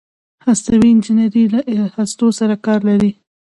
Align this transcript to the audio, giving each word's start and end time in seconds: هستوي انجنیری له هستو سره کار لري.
هستوي 0.45 0.87
انجنیری 0.93 1.43
له 1.53 1.59
هستو 1.95 2.27
سره 2.39 2.53
کار 2.65 2.79
لري. 2.89 3.11